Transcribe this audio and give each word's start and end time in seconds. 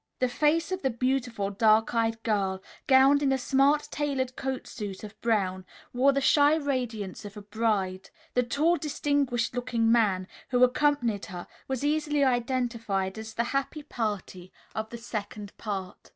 The 0.17 0.27
face 0.27 0.71
of 0.71 0.81
the 0.81 0.89
beautiful, 0.89 1.51
dark 1.51 1.93
eyed 1.93 2.23
girl, 2.23 2.59
gowned 2.87 3.21
in 3.21 3.31
a 3.31 3.37
smart 3.37 3.87
tailored 3.91 4.35
coat 4.35 4.65
suit 4.65 5.03
of 5.03 5.21
brown, 5.21 5.63
wore 5.93 6.11
the 6.11 6.19
shy 6.19 6.55
radiance 6.55 7.23
of 7.23 7.37
a 7.37 7.41
bride. 7.43 8.09
The 8.33 8.41
tall, 8.41 8.77
distinguished 8.77 9.53
looking 9.53 9.91
man 9.91 10.27
who 10.49 10.63
accompanied 10.63 11.27
her 11.27 11.45
was 11.67 11.85
easily 11.85 12.23
identified 12.23 13.19
as 13.19 13.35
the 13.35 13.43
happy 13.53 13.83
party 13.83 14.51
of 14.73 14.89
the 14.89 14.97
second 14.97 15.55
part. 15.59 16.09